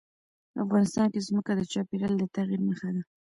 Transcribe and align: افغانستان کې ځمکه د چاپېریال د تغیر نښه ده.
افغانستان 0.63 1.07
کې 1.13 1.25
ځمکه 1.27 1.51
د 1.55 1.61
چاپېریال 1.71 2.13
د 2.17 2.23
تغیر 2.35 2.59
نښه 2.67 2.89
ده. 2.95 3.01